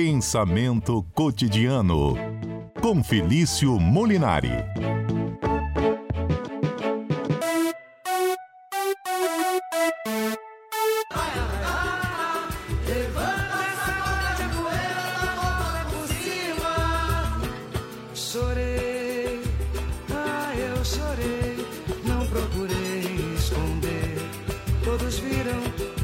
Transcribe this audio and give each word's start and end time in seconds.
Pensamento 0.00 1.04
cotidiano 1.12 2.14
com 2.80 3.02
Felício 3.02 3.80
Molinari. 3.80 4.52
Chorei, 18.14 19.42
ah, 20.12 20.52
eu 20.56 20.84
chorei, 20.84 21.66
não 22.04 22.24
procurei 22.28 23.34
esconder. 23.36 24.14
Todos 24.84 25.18
viram, 25.18 25.97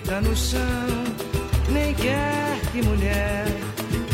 fica 0.00 0.20
no 0.20 0.36
chão, 0.36 0.60
nem 1.72 1.92
quer 1.94 2.60
que 2.70 2.80
mulher 2.82 3.46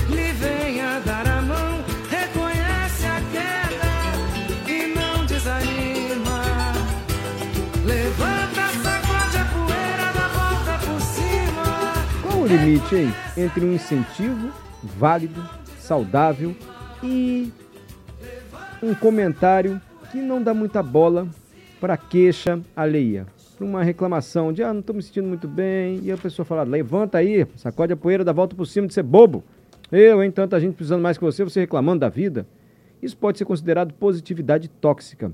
lhe 0.09 0.33
venha 0.33 0.99
dar 1.01 1.27
a 1.29 1.43
mão. 1.43 1.85
Reconhece 2.09 3.05
a 3.07 3.21
queda 3.31 4.71
e 4.71 4.95
não 4.95 5.27
desanima. 5.27 6.43
Levanta, 7.85 8.63
sacode 8.83 9.37
a 9.37 9.45
poeira, 9.53 10.13
dá 10.15 10.29
volta 10.29 10.87
por 10.87 11.01
cima. 11.03 11.93
Qual 12.23 12.39
o 12.39 12.47
limite, 12.47 12.97
hein, 12.97 13.15
entre 13.37 13.65
um 13.65 13.75
incentivo 13.75 14.51
válido, 14.83 15.47
saudável 15.79 16.57
e 17.03 17.53
um 18.83 18.95
comentário 18.95 19.79
que 20.11 20.17
não 20.17 20.43
dá 20.43 20.55
muita 20.55 20.83
bola 20.83 21.29
para 21.79 21.99
queixa 21.99 22.59
alheia, 22.75 23.27
para 23.57 23.65
uma 23.65 23.83
reclamação 23.83 24.53
de 24.53 24.63
ah, 24.63 24.73
não 24.73 24.81
estou 24.81 24.95
me 24.95 25.03
sentindo 25.03 25.29
muito 25.29 25.47
bem, 25.47 26.01
e 26.03 26.11
a 26.11 26.17
pessoa 26.17 26.45
fala, 26.45 26.63
levanta 26.63 27.19
aí, 27.19 27.47
sacode 27.57 27.93
a 27.93 27.97
poeira, 27.97 28.25
dá 28.25 28.33
volta 28.33 28.55
por 28.57 28.67
cima 28.67 28.87
de 28.87 28.95
ser 28.95 29.03
bobo. 29.03 29.45
Eu, 29.93 30.23
hein, 30.23 30.31
tanta 30.31 30.59
gente 30.59 30.75
precisando 30.75 31.03
mais 31.03 31.17
que 31.17 31.25
você, 31.25 31.45
você 31.45 31.61
reclamando 31.61 32.01
da 32.01 32.09
vida. 32.09 32.47
Isso 33.01 33.17
pode 33.17 33.39
ser 33.39 33.45
considerado 33.45 33.93
positividade 33.95 34.69
tóxica. 34.69 35.33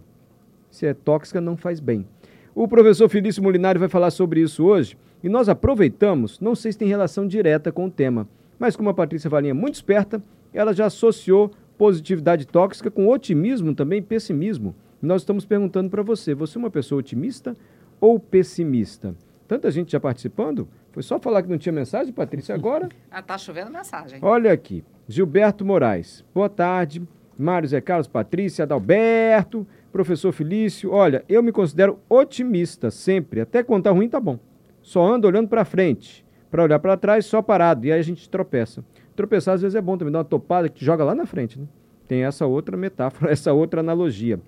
Se 0.70 0.86
é 0.86 0.94
tóxica, 0.94 1.41
não 1.41 1.56
faz 1.56 1.80
bem. 1.80 2.06
O 2.54 2.68
professor 2.68 3.08
Felício 3.08 3.42
Molinari 3.42 3.78
vai 3.78 3.88
falar 3.88 4.10
sobre 4.10 4.41
isso 4.41 4.64
hoje 4.64 4.98
e 5.22 5.28
nós 5.28 5.48
aproveitamos, 5.48 6.41
não 6.41 6.54
sei 6.54 6.72
se 6.72 6.78
tem 6.78 6.88
relação 6.88 7.26
direta 7.26 7.70
com 7.70 7.86
o 7.86 7.91
tema, 7.91 8.28
mas 8.58 8.76
como 8.76 8.91
a 8.91 8.94
Patrícia 8.94 9.30
Valinha 9.30 9.52
é 9.52 9.54
muito 9.54 9.74
esperta, 9.74 10.22
ela 10.52 10.72
já 10.74 10.86
associou 10.86 11.50
positividade 11.78 12.46
tóxica 12.46 12.91
com 12.91 13.08
otimismo 13.08 13.74
também 13.74 14.02
pessimismo. 14.02 14.74
Nós 15.00 15.22
estamos 15.22 15.46
perguntando 15.46 15.88
para 15.88 16.02
você, 16.02 16.34
você 16.34 16.58
é 16.58 16.60
uma 16.60 16.70
pessoa 16.70 16.98
otimista 16.98 17.56
ou 18.01 18.19
pessimista? 18.19 19.15
Tanta 19.47 19.70
gente 19.70 19.93
já 19.93 20.01
participando? 20.01 20.69
Foi 20.93 21.03
só 21.03 21.19
falar 21.19 21.43
que 21.43 21.48
não 21.48 21.59
tinha 21.59 21.73
mensagem, 21.73 22.12
Patrícia, 22.12 22.55
agora? 22.55 22.89
Ah, 23.11 23.20
tá 23.23 23.37
chovendo 23.37 23.70
mensagem. 23.70 24.19
Olha 24.23 24.53
aqui, 24.53 24.84
Gilberto 25.09 25.65
Moraes. 25.65 26.25
Boa 26.34 26.48
tarde. 26.48 27.03
Mário 27.37 27.69
Zé 27.69 27.81
Carlos, 27.81 28.06
Patrícia, 28.06 28.65
Adalberto, 28.65 29.67
professor 29.91 30.31
Felício. 30.31 30.93
Olha, 30.93 31.25
eu 31.28 31.43
me 31.43 31.51
considero 31.51 31.98
otimista 32.09 32.91
sempre, 32.91 33.41
até 33.41 33.62
quando 33.62 33.84
tá 33.84 33.91
ruim 33.91 34.09
tá 34.09 34.21
bom. 34.21 34.39
Só 34.83 35.03
ando 35.03 35.27
olhando 35.27 35.48
para 35.48 35.65
frente. 35.65 36.25
Para 36.51 36.65
olhar 36.65 36.78
para 36.78 36.97
trás, 36.97 37.27
só 37.27 37.41
parado. 37.41 37.87
E 37.87 37.93
aí 37.93 37.99
a 37.99 38.03
gente 38.03 38.28
tropeça. 38.28 38.84
Tropeçar 39.16 39.55
às 39.55 39.62
vezes 39.62 39.75
é 39.75 39.81
bom 39.81 39.97
também, 39.97 40.12
dá 40.12 40.19
uma 40.19 40.25
topada 40.25 40.69
que 40.69 40.81
te 40.81 40.84
joga 40.84 41.05
lá 41.05 41.15
na 41.15 41.25
frente, 41.27 41.59
né? 41.59 41.66
Tem 42.06 42.25
essa 42.25 42.47
outra 42.47 42.77
metáfora, 42.77 43.31
essa 43.33 43.53
outra 43.53 43.81
analogia. 43.81 44.39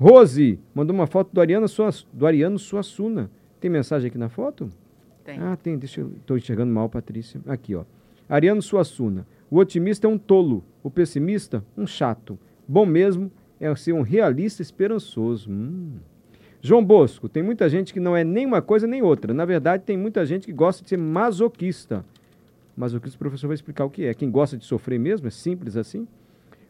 Rose 0.00 0.58
mandou 0.74 0.96
uma 0.96 1.06
foto 1.06 1.28
do 1.30 1.42
Ariano, 1.42 1.68
Suas, 1.68 2.06
do 2.10 2.26
Ariano 2.26 2.58
Suassuna. 2.58 3.30
Tem 3.60 3.70
mensagem 3.70 4.08
aqui 4.08 4.16
na 4.16 4.30
foto? 4.30 4.70
Tem. 5.22 5.38
Ah, 5.38 5.54
tem. 5.62 5.76
Deixa 5.76 6.00
eu. 6.00 6.10
Estou 6.16 6.38
enxergando 6.38 6.72
mal, 6.72 6.88
Patrícia. 6.88 7.38
Aqui, 7.46 7.74
ó. 7.74 7.84
Ariano 8.26 8.62
Suassuna. 8.62 9.26
O 9.50 9.58
otimista 9.58 10.06
é 10.06 10.10
um 10.10 10.16
tolo. 10.16 10.64
O 10.82 10.90
pessimista, 10.90 11.62
um 11.76 11.86
chato. 11.86 12.38
Bom 12.66 12.86
mesmo 12.86 13.30
é 13.60 13.74
ser 13.76 13.92
um 13.92 14.00
realista 14.00 14.62
esperançoso. 14.62 15.50
Hum. 15.50 15.98
João 16.62 16.82
Bosco. 16.82 17.28
Tem 17.28 17.42
muita 17.42 17.68
gente 17.68 17.92
que 17.92 18.00
não 18.00 18.16
é 18.16 18.24
nem 18.24 18.46
uma 18.46 18.62
coisa 18.62 18.86
nem 18.86 19.02
outra. 19.02 19.34
Na 19.34 19.44
verdade, 19.44 19.82
tem 19.84 19.98
muita 19.98 20.24
gente 20.24 20.46
que 20.46 20.52
gosta 20.52 20.82
de 20.82 20.88
ser 20.88 20.96
masoquista. 20.96 22.06
Masoquista, 22.74 23.16
o 23.16 23.18
professor 23.18 23.48
vai 23.48 23.54
explicar 23.54 23.84
o 23.84 23.90
que 23.90 24.06
é. 24.06 24.14
Quem 24.14 24.30
gosta 24.30 24.56
de 24.56 24.64
sofrer 24.64 24.98
mesmo, 24.98 25.26
é 25.26 25.30
simples 25.30 25.76
assim. 25.76 26.08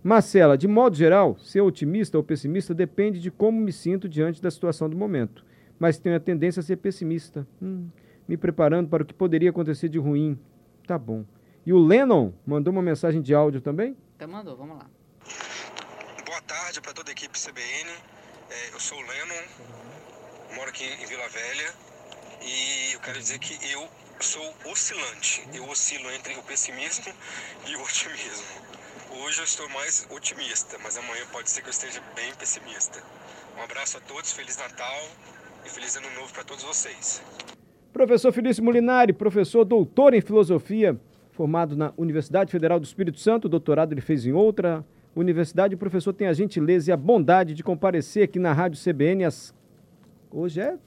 Marcela, 0.02 0.56
de 0.56 0.66
modo 0.66 0.96
geral, 0.96 1.36
ser 1.38 1.60
otimista 1.60 2.16
ou 2.16 2.24
pessimista 2.24 2.72
depende 2.72 3.20
de 3.20 3.30
como 3.30 3.60
me 3.60 3.70
sinto 3.70 4.08
diante 4.08 4.40
da 4.40 4.50
situação 4.50 4.88
do 4.88 4.96
momento. 4.96 5.44
Mas 5.78 5.98
tenho 5.98 6.16
a 6.16 6.20
tendência 6.20 6.60
a 6.60 6.62
ser 6.62 6.76
pessimista. 6.76 7.46
Hum, 7.60 7.88
me 8.26 8.36
preparando 8.36 8.88
para 8.88 9.02
o 9.02 9.06
que 9.06 9.12
poderia 9.12 9.50
acontecer 9.50 9.90
de 9.90 9.98
ruim. 9.98 10.38
Tá 10.86 10.98
bom. 10.98 11.24
E 11.66 11.72
o 11.72 11.78
Lennon 11.78 12.32
mandou 12.46 12.72
uma 12.72 12.82
mensagem 12.82 13.20
de 13.20 13.34
áudio 13.34 13.60
também? 13.60 13.94
Então 14.16 14.28
mandou, 14.28 14.56
vamos 14.56 14.78
lá. 14.78 14.86
Boa 16.24 16.40
tarde 16.42 16.80
para 16.80 16.94
toda 16.94 17.10
a 17.10 17.12
equipe 17.12 17.38
CBN. 17.38 17.90
É, 18.50 18.74
eu 18.74 18.80
sou 18.80 18.96
o 18.96 19.02
Lennon, 19.02 19.44
moro 20.56 20.70
aqui 20.70 20.84
em 20.84 21.06
Vila 21.06 21.28
Velha 21.28 21.74
e 22.42 22.94
eu 22.94 23.00
quero 23.00 23.18
dizer 23.18 23.38
que 23.38 23.54
eu 23.70 23.86
sou 24.18 24.54
oscilante. 24.66 25.46
Eu 25.52 25.68
oscilo 25.68 26.10
entre 26.10 26.34
o 26.38 26.42
pessimismo 26.42 27.12
e 27.66 27.76
o 27.76 27.82
otimismo. 27.82 28.69
Hoje 29.12 29.40
eu 29.40 29.44
estou 29.44 29.68
mais 29.70 30.06
otimista, 30.08 30.78
mas 30.84 30.96
amanhã 30.96 31.24
pode 31.32 31.50
ser 31.50 31.62
que 31.62 31.66
eu 31.66 31.72
esteja 31.72 32.00
bem 32.14 32.32
pessimista. 32.38 33.02
Um 33.58 33.62
abraço 33.64 33.98
a 33.98 34.00
todos, 34.00 34.30
Feliz 34.32 34.56
Natal 34.56 35.02
e 35.66 35.68
Feliz 35.68 35.96
Ano 35.96 36.06
Novo 36.14 36.32
para 36.32 36.44
todos 36.44 36.62
vocês. 36.62 37.20
Professor 37.92 38.32
Felício 38.32 38.62
Molinari, 38.62 39.12
professor 39.12 39.64
doutor 39.64 40.14
em 40.14 40.20
filosofia, 40.20 40.96
formado 41.32 41.74
na 41.74 41.92
Universidade 41.96 42.52
Federal 42.52 42.78
do 42.78 42.84
Espírito 42.84 43.18
Santo, 43.18 43.48
doutorado 43.48 43.92
ele 43.92 44.00
fez 44.00 44.24
em 44.24 44.32
outra 44.32 44.84
universidade. 45.16 45.74
O 45.74 45.78
professor 45.78 46.12
tem 46.12 46.28
a 46.28 46.32
gentileza 46.32 46.90
e 46.90 46.92
a 46.92 46.96
bondade 46.96 47.52
de 47.52 47.64
comparecer 47.64 48.22
aqui 48.22 48.38
na 48.38 48.52
Rádio 48.52 48.80
CBN 48.80 49.24
às... 49.24 49.52
hoje 50.30 50.60
é 50.60 50.78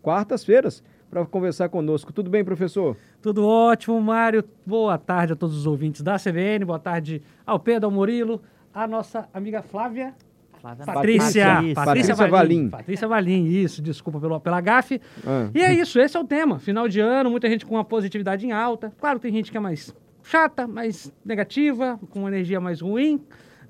quartas-feiras 0.00 0.82
para 1.10 1.24
conversar 1.26 1.68
conosco. 1.68 2.12
Tudo 2.12 2.30
bem, 2.30 2.44
professor? 2.44 2.96
Tudo 3.22 3.46
ótimo, 3.46 4.00
Mário. 4.00 4.44
Boa 4.64 4.98
tarde 4.98 5.32
a 5.32 5.36
todos 5.36 5.56
os 5.56 5.66
ouvintes 5.66 6.02
da 6.02 6.16
CBN. 6.16 6.64
Boa 6.64 6.78
tarde 6.78 7.22
ao 7.46 7.58
Pedro, 7.58 7.86
ao 7.86 7.90
Murilo, 7.90 8.40
a 8.72 8.86
nossa 8.86 9.28
amiga 9.32 9.62
Flávia. 9.62 10.14
Flávia 10.60 10.84
Patrícia, 10.84 11.46
Patrícia. 11.54 11.74
Patrícia 11.74 12.14
Valim. 12.14 12.68
Patrícia 12.68 13.08
Valim, 13.08 13.44
isso, 13.46 13.80
desculpa 13.80 14.20
pelo, 14.20 14.40
pela 14.40 14.60
gafe. 14.60 15.00
Ah. 15.24 15.48
E 15.54 15.62
é 15.62 15.72
isso, 15.72 16.00
esse 16.00 16.16
é 16.16 16.20
o 16.20 16.24
tema. 16.24 16.58
Final 16.58 16.88
de 16.88 17.00
ano, 17.00 17.30
muita 17.30 17.48
gente 17.48 17.64
com 17.64 17.78
a 17.78 17.84
positividade 17.84 18.44
em 18.44 18.52
alta. 18.52 18.92
Claro, 18.98 19.20
tem 19.20 19.32
gente 19.32 19.50
que 19.52 19.56
é 19.56 19.60
mais 19.60 19.94
chata, 20.22 20.66
mais 20.66 21.12
negativa, 21.24 21.98
com 22.10 22.20
uma 22.20 22.28
energia 22.28 22.60
mais 22.60 22.80
ruim. 22.80 23.20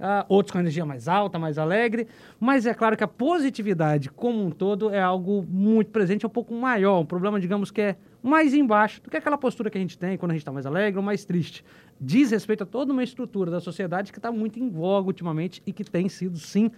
Ah, 0.00 0.25
outros 0.28 0.53
com 0.53 0.59
energia 0.59 0.84
mais 0.84 1.09
alta, 1.09 1.38
mais 1.38 1.59
alegre. 1.59 2.06
Mas 2.38 2.66
é 2.66 2.75
claro 2.75 2.97
que 2.97 3.04
a 3.04 3.09
positividade 3.09 4.10
como 4.10 4.44
um 4.44 4.50
todo 4.50 4.91
é 4.91 5.00
algo 5.00 5.44
muito 5.48 5.91
presente, 5.91 6.25
é 6.25 6.28
um 6.28 6.31
pouco 6.31 6.54
maior. 6.54 7.00
Um 7.00 7.06
problema, 7.06 7.41
digamos, 7.41 7.70
que 7.70 7.81
é 7.81 7.97
mais 8.22 8.54
embaixo 8.54 9.03
do 9.03 9.10
que 9.10 9.16
aquela 9.16 9.38
postura 9.38 9.70
que 9.70 9.78
a 9.78 9.81
gente 9.81 9.98
tem 9.98 10.16
quando 10.16 10.32
a 10.32 10.34
gente 10.34 10.42
está 10.42 10.53
mais 10.53 10.66
alegre 10.66 10.98
ou 10.98 11.04
mais 11.04 11.25
triste. 11.25 11.64
Diz 12.00 12.31
respeito 12.31 12.64
a 12.64 12.66
toda 12.66 12.92
uma 12.92 13.03
estrutura 13.03 13.50
da 13.50 13.60
sociedade 13.60 14.12
que 14.12 14.19
está 14.19 14.31
muito 14.31 14.59
em 14.59 14.69
voga 14.69 15.09
ultimamente 15.09 15.62
e 15.66 15.72
que 15.72 15.84
tem 15.84 16.09
sido, 16.09 16.38
sim, 16.38 16.70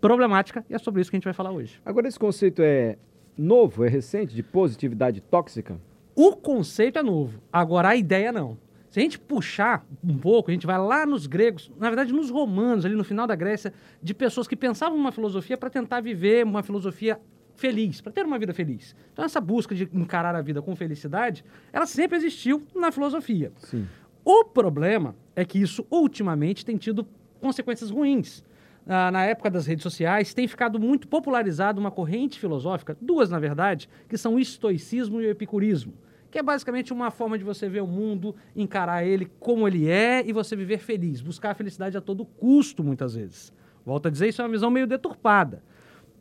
problemática. 0.00 0.64
E 0.68 0.74
é 0.74 0.78
sobre 0.78 1.00
isso 1.00 1.10
que 1.10 1.16
a 1.16 1.18
gente 1.18 1.24
vai 1.24 1.34
falar 1.34 1.50
hoje. 1.50 1.80
Agora, 1.84 2.08
esse 2.08 2.18
conceito 2.18 2.62
é 2.62 2.96
novo, 3.36 3.84
é 3.84 3.88
recente, 3.88 4.34
de 4.34 4.42
positividade 4.42 5.20
tóxica? 5.20 5.78
O 6.14 6.36
conceito 6.36 6.98
é 6.98 7.02
novo, 7.02 7.40
agora 7.50 7.88
a 7.88 7.96
ideia 7.96 8.30
não. 8.30 8.58
Se 8.92 9.00
a 9.00 9.02
gente 9.02 9.18
puxar 9.18 9.86
um 10.04 10.18
pouco, 10.18 10.50
a 10.50 10.52
gente 10.52 10.66
vai 10.66 10.78
lá 10.78 11.06
nos 11.06 11.26
gregos, 11.26 11.72
na 11.78 11.88
verdade 11.88 12.12
nos 12.12 12.28
romanos, 12.28 12.84
ali 12.84 12.94
no 12.94 13.02
final 13.02 13.26
da 13.26 13.34
Grécia, 13.34 13.72
de 14.02 14.12
pessoas 14.12 14.46
que 14.46 14.54
pensavam 14.54 14.98
uma 14.98 15.10
filosofia 15.10 15.56
para 15.56 15.70
tentar 15.70 16.02
viver 16.02 16.44
uma 16.44 16.62
filosofia 16.62 17.18
feliz, 17.56 18.02
para 18.02 18.12
ter 18.12 18.26
uma 18.26 18.38
vida 18.38 18.52
feliz. 18.52 18.94
Então 19.10 19.24
essa 19.24 19.40
busca 19.40 19.74
de 19.74 19.88
encarar 19.94 20.34
a 20.34 20.42
vida 20.42 20.60
com 20.60 20.76
felicidade, 20.76 21.42
ela 21.72 21.86
sempre 21.86 22.18
existiu 22.18 22.66
na 22.74 22.92
filosofia. 22.92 23.50
Sim. 23.60 23.88
O 24.22 24.44
problema 24.44 25.16
é 25.34 25.42
que 25.42 25.58
isso 25.58 25.86
ultimamente 25.90 26.62
tem 26.62 26.76
tido 26.76 27.06
consequências 27.40 27.88
ruins. 27.88 28.44
Ah, 28.86 29.10
na 29.10 29.24
época 29.24 29.48
das 29.48 29.64
redes 29.64 29.84
sociais, 29.84 30.34
tem 30.34 30.46
ficado 30.46 30.78
muito 30.78 31.08
popularizado 31.08 31.80
uma 31.80 31.90
corrente 31.90 32.38
filosófica, 32.38 32.94
duas 33.00 33.30
na 33.30 33.38
verdade, 33.38 33.88
que 34.06 34.18
são 34.18 34.34
o 34.34 34.38
estoicismo 34.38 35.18
e 35.22 35.26
o 35.28 35.30
epicurismo, 35.30 35.94
que 36.32 36.38
é 36.38 36.42
basicamente 36.42 36.92
uma 36.92 37.12
forma 37.12 37.38
de 37.38 37.44
você 37.44 37.68
ver 37.68 37.82
o 37.82 37.86
mundo, 37.86 38.34
encarar 38.56 39.04
ele 39.04 39.30
como 39.38 39.68
ele 39.68 39.88
é 39.88 40.26
e 40.26 40.32
você 40.32 40.56
viver 40.56 40.78
feliz, 40.78 41.20
buscar 41.20 41.52
a 41.52 41.54
felicidade 41.54 41.96
a 41.96 42.00
todo 42.00 42.24
custo, 42.24 42.82
muitas 42.82 43.14
vezes. 43.14 43.52
Volto 43.86 44.06
a 44.08 44.10
dizer, 44.10 44.28
isso 44.28 44.42
é 44.42 44.44
uma 44.44 44.50
visão 44.50 44.70
meio 44.70 44.88
deturpada. 44.88 45.62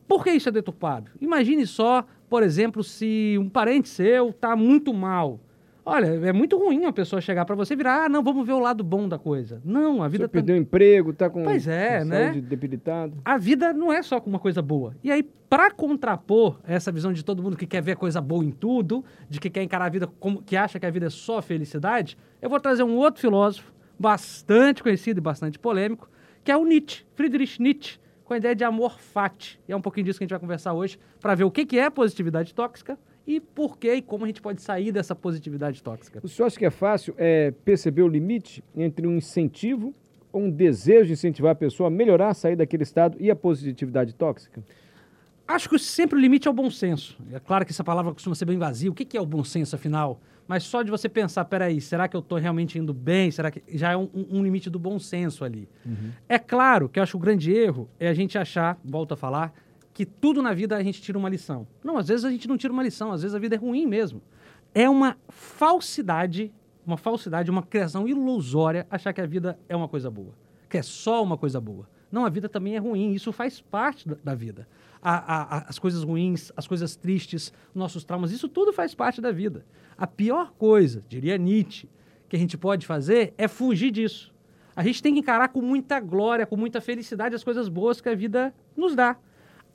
Por 0.08 0.24
que 0.24 0.30
isso 0.30 0.50
é 0.50 0.52
deturpado? 0.52 1.10
Imagine 1.19 1.66
só 1.66 2.06
por 2.31 2.44
exemplo, 2.44 2.81
se 2.81 3.36
um 3.38 3.50
parente 3.50 3.90
seu 3.90 4.30
está 4.30 4.56
muito 4.56 4.94
mal. 4.94 5.38
Olha, 5.83 6.06
é 6.06 6.31
muito 6.31 6.57
ruim 6.57 6.86
a 6.86 6.94
pessoa 6.94 7.19
chegar 7.19 7.44
para 7.44 7.56
você 7.56 7.74
e 7.74 7.78
virar, 7.78 8.06
ah, 8.06 8.10
não, 8.10 8.24
vamos 8.24 8.45
ver 8.45 8.54
o 8.54 8.60
lado 8.60 8.83
bom 8.83 9.10
da 9.10 9.18
coisa. 9.18 9.60
Não, 9.66 10.04
a 10.04 10.07
vida 10.07 10.25
Você 10.25 10.30
perdeu 10.30 10.56
o 10.56 10.60
emprego, 10.60 11.12
tá 11.12 11.30
com, 11.30 11.44
Pois 11.44 11.68
é, 11.68 12.06
né? 12.06 12.25
saúde 12.25 12.42
debilitada. 12.42 13.13
a 13.25 13.38
vida 13.38 13.74
não 13.74 13.92
é 13.92 14.04
só 14.04 14.19
com 14.19 14.30
uma 14.30 14.38
coisa 14.38 14.62
boa. 14.62 14.95
E 15.04 15.12
aí, 15.12 15.24
para 15.24 15.72
contrapor 15.72 16.60
essa 16.66 16.92
visão 16.92 17.12
de 17.12 17.25
todo 17.25 17.42
mundo 17.42 17.57
que 17.57 17.66
quer 17.66 17.81
ver 17.81 17.95
coisa 17.95 18.22
boa 18.22 18.45
em 18.45 18.51
tudo, 18.51 19.04
de 19.28 19.39
que 19.39 19.50
quer 19.50 19.63
encarar 19.63 19.86
a 19.86 19.89
vida 19.89 20.07
como 20.19 20.42
que 20.44 20.56
acha 20.56 20.80
que 20.80 20.86
a 20.86 20.92
vida 20.92 21.07
é 21.07 21.10
só 21.10 21.42
felicidade, 21.42 22.16
eu 22.42 22.50
vou 22.50 22.60
trazer 22.60 22.83
um 22.83 22.95
outro 22.95 23.19
filósofo 23.19 23.74
bastante 24.00 24.83
conhecido 24.83 25.18
e 25.18 25.22
bastante 25.22 25.57
polêmico, 25.57 26.10
que 26.44 26.51
é 26.51 26.57
o 26.57 26.63
Nietzsche, 26.63 27.04
Friedrich 27.16 27.62
Nietzsche, 27.62 28.00
com 28.24 28.33
a 28.36 28.38
ideia 28.38 28.56
de 28.56 28.63
amor 28.63 29.00
fati. 29.00 29.60
E 29.68 29.72
é 29.72 29.75
um 29.75 29.81
pouquinho 29.81 30.06
disso 30.06 30.19
que 30.19 30.24
a 30.24 30.25
gente 30.25 30.31
vai 30.31 30.39
conversar 30.39 30.74
hoje, 30.74 30.98
para 31.19 31.36
ver 31.36 31.44
o 31.44 31.51
que 31.51 31.66
que 31.66 31.78
é 31.80 31.89
positividade 31.89 32.54
tóxica 32.54 32.98
e 33.36 33.39
por 33.39 33.78
que 33.78 33.94
e 33.94 34.01
como 34.01 34.25
a 34.25 34.28
gente 34.28 34.42
pode 34.42 34.62
sair 34.62 34.92
dessa 34.92 35.16
positividade 35.16 35.81
tóxica. 35.81 36.19
O 36.24 36.28
senhor 36.28 36.48
acha 36.48 36.57
que 36.57 36.66
é 36.66 36.69
fácil 36.69 37.13
é, 37.18 37.51
perceber 37.63 38.01
o 38.01 38.07
limite 38.07 38.63
entre 38.75 39.07
um 39.07 39.18
incentivo 39.18 39.94
ou 40.31 40.44
um 40.44 40.50
desejo 40.50 41.07
de 41.07 41.13
incentivar 41.13 41.51
a 41.51 41.56
pessoa 41.56 41.88
a 41.88 41.89
melhorar, 41.89 42.33
sair 42.33 42.56
daquele 42.56 42.83
estado 42.83 43.18
e 43.19 43.31
a 43.31 43.36
positividade 43.36 44.13
tóxica? 44.13 44.63
Acho 45.48 45.69
que 45.69 45.78
sempre 45.80 46.18
o 46.18 46.22
limite 46.22 46.48
é 46.48 46.51
o 46.51 46.54
bom 46.54 46.69
senso. 46.69 47.18
É 47.31 47.39
claro 47.39 47.66
que 47.66 47.72
essa 47.72 47.83
palavra 47.83 48.13
costuma 48.13 48.36
ser 48.36 48.45
bem 48.45 48.57
vazia. 48.57 48.89
O 48.89 48.94
que 48.94 49.18
é 49.18 49.22
o 49.22 49.25
bom 49.25 49.44
senso, 49.44 49.75
afinal? 49.75 50.22
Mas 50.48 50.63
só 50.63 50.81
de 50.81 50.92
você 50.92 51.07
pensar, 51.07 51.45
peraí, 51.45 51.80
será 51.80 52.07
que 52.07 52.16
eu 52.16 52.19
estou 52.19 52.38
realmente 52.38 52.78
indo 52.78 52.94
bem? 52.94 53.31
Será 53.31 53.51
que 53.51 53.62
já 53.74 53.92
é 53.92 53.98
um, 53.98 54.10
um 54.13 54.44
limite 54.44 54.69
do 54.69 54.80
bom 54.80 55.00
senso 55.00 55.44
ali? 55.44 55.68
É 56.28 56.39
claro 56.39 56.89
que 56.89 57.00
eu 57.00 57.04
acho 57.04 57.13
que 57.13 57.18
o 57.18 57.19
grande 57.19 57.51
erro 57.54 57.89
é 58.00 58.07
a 58.07 58.13
gente 58.13 58.38
achar, 58.38 58.78
volto 58.83 59.13
a 59.13 59.18
falar, 59.18 59.54
que 59.94 60.06
tudo 60.06 60.42
na 60.42 60.54
vida 60.54 60.76
a 60.78 60.84
gente 60.84 61.02
tira 61.02 61.18
uma 61.18 61.30
lição. 61.30 61.68
Não, 61.84 61.98
às 61.98 62.08
vezes 62.08 62.24
a 62.26 62.32
gente 62.32 62.48
não 62.48 62.58
tira 62.58 62.72
uma 62.74 62.84
lição, 62.84 63.12
às 63.12 63.22
vezes 63.22 63.36
a 63.36 63.40
vida 63.40 63.56
é 63.56 63.58
ruim 63.58 63.86
mesmo. 63.86 64.22
É 64.74 64.90
uma 64.90 65.18
falsidade, 65.30 66.52
uma 66.86 66.98
falsidade, 66.98 67.52
uma 67.52 67.62
criação 67.64 68.08
ilusória 68.08 68.88
achar 68.90 69.14
que 69.14 69.22
a 69.22 69.26
vida 69.26 69.60
é 69.68 69.76
uma 69.76 69.88
coisa 69.88 70.10
boa, 70.10 70.34
que 70.70 70.78
é 70.78 70.82
só 70.82 71.22
uma 71.22 71.38
coisa 71.38 71.60
boa. 71.60 71.88
Não, 72.12 72.26
a 72.26 72.30
vida 72.30 72.50
também 72.50 72.76
é 72.76 72.80
ruim, 72.80 73.12
isso 73.14 73.32
faz 73.32 73.62
parte 73.62 74.08
da, 74.08 74.18
da 74.24 74.36
vida. 74.36 74.68
A- 75.02 75.18
a- 75.18 75.58
a- 75.58 75.66
as 75.70 75.80
coisas 75.80 76.04
ruins, 76.04 76.52
as 76.58 76.68
coisas 76.68 76.96
tristes, 76.96 77.54
nossos 77.74 78.04
traumas, 78.04 78.32
isso 78.32 78.48
tudo 78.50 78.72
faz 78.74 78.94
parte 78.94 79.22
da 79.22 79.32
vida. 79.32 79.66
A 79.98 80.06
pior 80.08 80.52
coisa, 80.58 81.04
diria 81.08 81.38
Nietzsche, 81.38 81.90
que 82.30 82.36
a 82.36 82.40
gente 82.40 82.58
pode 82.58 82.86
fazer 82.86 83.34
é 83.38 83.48
fugir 83.48 83.92
disso. 83.92 84.34
A 84.76 84.84
gente 84.84 85.02
tem 85.04 85.14
que 85.14 85.20
encarar 85.20 85.50
com 85.50 85.62
muita 85.62 86.00
glória, 86.00 86.46
com 86.46 86.56
muita 86.56 86.80
felicidade 86.80 87.36
as 87.36 87.44
coisas 87.44 87.68
boas 87.68 88.00
que 88.00 88.08
a 88.10 88.16
vida 88.16 88.54
nos 88.76 88.96
dá. 88.96 89.18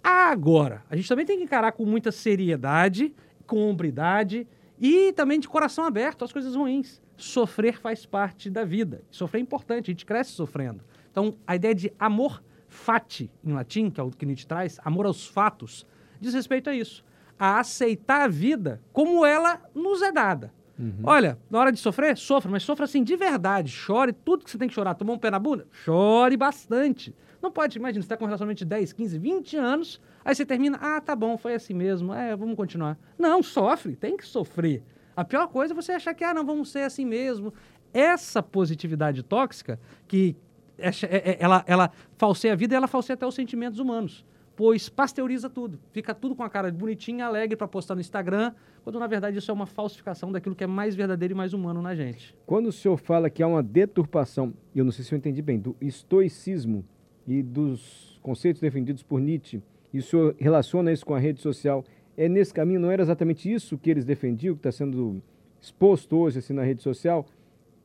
Agora, 0.08 0.85
a 0.88 0.94
gente 0.94 1.08
também 1.08 1.26
tem 1.26 1.37
que 1.37 1.43
encarar 1.43 1.73
com 1.73 1.85
muita 1.85 2.12
seriedade, 2.12 3.12
com 3.44 3.69
hombridade 3.69 4.47
e 4.79 5.12
também 5.14 5.41
de 5.41 5.49
coração 5.49 5.85
aberto 5.85 6.25
às 6.25 6.32
coisas 6.32 6.55
ruins. 6.55 7.03
Sofrer 7.17 7.81
faz 7.81 8.06
parte 8.06 8.49
da 8.49 8.64
vida. 8.64 9.03
Sofrer 9.11 9.41
é 9.41 9.43
importante, 9.43 9.91
a 9.91 9.93
gente 9.93 10.06
cresce 10.06 10.31
sofrendo. 10.31 10.81
Então, 11.11 11.37
a 11.44 11.56
ideia 11.56 11.75
de 11.75 11.93
amor 11.99 12.41
fati, 12.69 13.29
em 13.43 13.53
latim, 13.53 13.91
que 13.91 13.99
é 13.99 14.03
o 14.05 14.12
que 14.12 14.25
Nietzsche 14.25 14.47
traz, 14.47 14.79
amor 14.85 15.06
aos 15.06 15.26
fatos, 15.26 15.85
diz 16.20 16.35
respeito 16.35 16.70
a 16.70 16.75
isso. 16.75 17.05
A 17.37 17.58
aceitar 17.58 18.20
a 18.20 18.29
vida 18.29 18.81
como 18.93 19.26
ela 19.26 19.61
nos 19.75 20.03
é 20.03 20.12
dada. 20.12 20.55
Olha, 21.02 21.38
na 21.50 21.58
hora 21.58 21.73
de 21.73 21.78
sofrer, 21.78 22.17
sofra, 22.19 22.50
mas 22.50 22.62
sofra 22.62 22.84
assim 22.84 23.02
de 23.02 23.17
verdade. 23.17 23.70
Chore 23.70 24.12
tudo 24.12 24.44
que 24.44 24.50
você 24.50 24.58
tem 24.58 24.69
que 24.69 24.75
chorar. 24.75 24.94
Tomou 24.94 25.17
um 25.17 25.19
pé 25.19 25.31
na 25.31 25.38
bunda? 25.38 25.67
Chore 25.84 26.37
bastante. 26.37 27.14
Não 27.40 27.50
pode, 27.50 27.78
imagina, 27.78 28.02
você 28.02 28.06
está 28.06 28.17
com 28.17 28.25
um 28.25 28.26
relacionamento 28.26 28.58
de 28.58 28.64
10, 28.64 28.93
15, 28.93 29.19
20 29.19 29.56
anos, 29.56 30.00
aí 30.25 30.34
você 30.34 30.44
termina, 30.44 30.78
ah, 30.81 31.00
tá 31.00 31.14
bom, 31.14 31.37
foi 31.38 31.55
assim 31.55 31.75
mesmo, 31.75 32.12
é, 32.12 32.34
vamos 32.34 32.56
continuar. 32.56 32.99
Não, 33.19 33.43
sofre, 33.43 33.94
tem 33.94 34.17
que 34.17 34.26
sofrer. 34.26 34.82
A 35.14 35.25
pior 35.25 35.46
coisa 35.49 35.73
é 35.73 35.76
você 35.76 35.93
achar 35.93 36.12
que, 36.14 36.25
ah, 36.25 36.34
não, 36.34 36.44
vamos 36.44 36.70
ser 36.70 36.81
assim 36.81 37.05
mesmo. 37.05 37.55
Essa 37.93 38.43
positividade 38.43 39.22
tóxica, 39.22 39.79
que 40.08 40.37
é- 40.79 40.88
é- 40.88 41.31
é- 41.31 41.37
ela, 41.40 41.64
ela 41.67 41.90
falseia 42.17 42.52
a 42.52 42.56
vida 42.56 42.75
e 42.75 42.76
ela 42.76 42.87
falseia 42.88 43.14
até 43.14 43.26
os 43.26 43.34
sentimentos 43.34 43.79
humanos. 43.79 44.25
Pois 44.56 44.88
pasteuriza 44.88 45.50
tudo. 45.50 45.79
Fica 45.93 46.14
tudo 46.14 46.35
com 46.35 46.43
a 46.43 46.49
cara 46.49 46.73
bonitinha, 46.73 47.26
alegre 47.26 47.55
para 47.55 47.69
postar 47.69 47.94
no 47.94 48.00
Instagram, 48.00 48.55
quando 48.82 48.99
na 48.99 49.06
verdade 49.06 49.37
isso 49.37 49.50
é 49.50 49.55
uma 49.55 49.67
falsificação 49.67 50.32
daquilo 50.32 50.56
que 50.56 50.64
é 50.64 50.67
mais 50.67 50.94
verdadeiro 50.94 51.35
e 51.35 51.37
mais 51.37 51.53
humano 51.53 51.82
na 51.82 51.94
gente. 51.94 52.35
Quando 52.47 52.69
o 52.69 52.73
senhor 52.73 52.97
fala 52.97 53.29
que 53.29 53.43
há 53.43 53.47
uma 53.47 53.62
deturpação, 53.62 54.55
eu 54.75 54.82
não 54.82 54.91
sei 54.91 55.05
se 55.05 55.14
eu 55.14 55.19
entendi 55.19 55.43
bem, 55.43 55.58
do 55.58 55.76
estoicismo 55.79 56.85
e 57.26 57.43
dos 57.43 58.19
conceitos 58.23 58.61
defendidos 58.62 59.03
por 59.03 59.20
Nietzsche, 59.20 59.62
e 59.93 59.99
o 59.99 60.03
senhor 60.03 60.35
relaciona 60.38 60.91
isso 60.91 61.05
com 61.05 61.14
a 61.14 61.19
rede 61.19 61.41
social, 61.43 61.85
é 62.17 62.26
nesse 62.26 62.55
caminho, 62.55 62.81
não 62.81 62.91
era 62.91 63.03
exatamente 63.03 63.53
isso 63.53 63.76
que 63.76 63.91
eles 63.91 64.06
defendiam, 64.06 64.55
que 64.55 64.61
está 64.61 64.73
sendo 64.73 65.23
exposto 65.61 66.17
hoje 66.17 66.38
assim, 66.38 66.55
na 66.55 66.62
rede 66.62 66.82
social, 66.82 67.26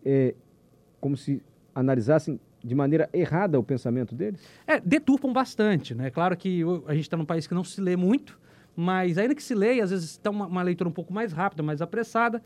é, 0.06 0.34
como 1.02 1.18
se 1.18 1.44
analisassem 1.76 2.40
de 2.64 2.76
maneira 2.76 3.10
errada 3.14 3.60
o 3.60 3.64
pensamento 3.64 4.14
deles? 4.16 4.42
É, 4.68 4.80
deturpam 4.80 5.32
bastante, 5.34 5.96
né? 5.96 6.10
Claro 6.10 6.36
que 6.38 6.62
a 6.88 6.94
gente 6.94 7.04
está 7.04 7.18
num 7.18 7.26
país 7.26 7.48
que 7.48 7.54
não 7.54 7.64
se 7.64 7.82
lê 7.82 7.96
muito, 7.96 8.40
mas 8.76 9.18
ainda 9.18 9.34
que 9.36 9.44
se 9.44 9.54
leia, 9.56 9.84
às 9.84 9.90
vezes 9.92 10.12
está 10.12 10.30
uma, 10.30 10.46
uma 10.48 10.62
leitura 10.62 10.90
um 10.90 10.94
pouco 10.94 11.14
mais 11.14 11.32
rápida, 11.34 11.62
mais 11.64 11.82
apressada. 11.82 12.42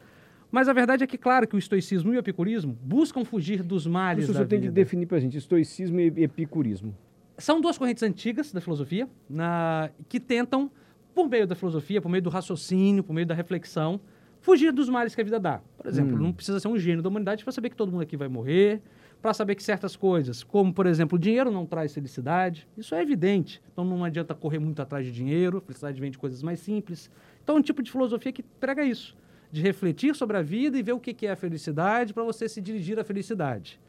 Mas 0.51 0.69
a 0.69 0.73
verdade 0.73 1.03
é 1.03 1.07
que, 1.07 1.17
claro, 1.17 1.47
que 1.47 1.55
o 1.55 1.59
estoicismo 1.59 2.13
e 2.13 2.17
o 2.17 2.19
epicurismo 2.19 2.77
buscam 2.81 3.25
fugir 3.25 3.61
dos 3.61 3.85
males 3.85 4.27
da 4.27 4.33
senhor 4.33 4.47
tem 4.47 4.61
que 4.61 4.69
definir 4.69 5.05
para 5.05 5.17
a 5.17 5.19
gente 5.19 5.37
estoicismo 5.37 5.99
e 5.99 6.05
epicurismo. 6.23 6.95
São 7.37 7.59
duas 7.59 7.77
correntes 7.77 8.01
antigas 8.03 8.53
da 8.53 8.61
filosofia 8.61 9.09
na- 9.29 9.89
que 10.07 10.19
tentam, 10.19 10.71
por 11.13 11.27
meio 11.27 11.45
da 11.45 11.55
filosofia, 11.55 12.01
por 12.01 12.07
meio 12.09 12.21
do 12.21 12.29
raciocínio, 12.29 13.03
por 13.03 13.11
meio 13.11 13.25
da 13.27 13.33
reflexão, 13.35 13.99
fugir 14.39 14.71
dos 14.71 14.87
males 14.87 15.13
que 15.13 15.19
a 15.19 15.23
vida 15.23 15.39
dá. 15.39 15.59
Por 15.77 15.87
exemplo, 15.87 16.17
não 16.17 16.31
precisa 16.31 16.59
ser 16.59 16.67
um 16.69 16.77
gênio 16.77 17.01
da 17.01 17.09
humanidade 17.09 17.43
para 17.43 17.51
saber 17.51 17.69
que 17.69 17.75
todo 17.75 17.91
mundo 17.91 18.01
aqui 18.03 18.15
vai 18.15 18.27
morrer, 18.29 18.81
para 19.25 19.33
saber 19.33 19.55
que 19.55 19.63
certas 19.63 19.95
coisas, 19.95 20.43
como, 20.43 20.71
por 20.71 20.85
exemplo, 20.85 21.15
o 21.15 21.19
dinheiro 21.19 21.49
não 21.49 21.65
traz 21.65 21.91
felicidade. 21.91 22.67
Isso 22.77 22.93
é 22.93 23.01
evidente. 23.01 23.59
Então 23.73 23.83
não 23.83 24.03
adianta 24.03 24.35
correr 24.35 24.59
muito 24.59 24.79
atrás 24.79 25.03
de 25.03 25.11
dinheiro, 25.11 25.59
felicidade 25.61 25.99
vem 25.99 26.11
de 26.11 26.17
coisas 26.19 26.43
mais 26.43 26.59
simples. 26.59 27.09
Então 27.43 27.55
é 27.55 27.57
um 27.57 27.61
tipo 27.63 27.81
de 27.81 27.89
filosofia 27.89 28.31
que 28.31 28.43
prega 28.43 28.83
isso, 28.83 29.17
de 29.51 29.63
refletir 29.63 30.15
sobre 30.15 30.37
a 30.37 30.43
vida 30.43 30.77
e 30.77 30.83
ver 30.83 30.91
o 30.91 30.99
que 30.99 31.25
é 31.25 31.31
a 31.31 31.35
felicidade 31.35 32.13
para 32.13 32.23
você 32.23 32.47
se 32.47 32.61
dirigir 32.61 32.99
à 32.99 33.03
felicidade. 33.03 33.79